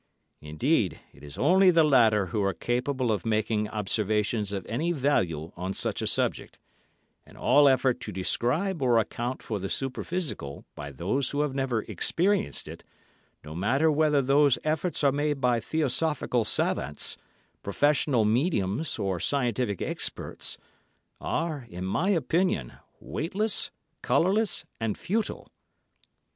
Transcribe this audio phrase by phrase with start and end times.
[0.41, 5.51] Indeed, it is only the latter who are capable of making observations of any value
[5.55, 6.57] on such a subject,
[7.23, 11.83] and all effort to describe or account for the superphysical by those who have never
[11.83, 12.83] experienced it,
[13.43, 17.15] no matter whether those efforts are made by theosophical savants,
[17.61, 20.57] professional mediums or scientific experts,
[21.19, 23.69] are, in my opinion, weightless,
[24.01, 25.47] colourless and futile.